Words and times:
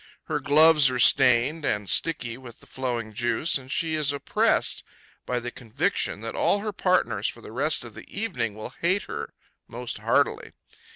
Her 0.23 0.39
gloves 0.39 0.89
are 0.89 0.97
stained 0.97 1.63
and 1.63 1.87
sticky 1.87 2.35
with 2.35 2.59
the 2.59 2.65
flowing 2.65 3.13
juice, 3.13 3.59
and 3.59 3.71
she 3.71 3.93
is 3.93 4.11
oppressed 4.11 4.83
by 5.27 5.39
the 5.39 5.51
conviction 5.51 6.21
that 6.21 6.33
all 6.33 6.61
her 6.61 6.73
partners 6.73 7.27
for 7.27 7.41
the 7.41 7.51
rest 7.51 7.85
of 7.85 7.93
the 7.93 8.09
evening 8.11 8.55
will 8.55 8.71
hate 8.81 9.03
her 9.03 9.35
most 9.67 9.99
heartily. 9.99 10.53